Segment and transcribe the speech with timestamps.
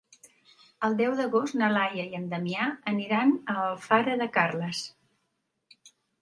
[0.85, 4.83] El deu d'agost na Laia i en Damià aniran a Alfara de Carles.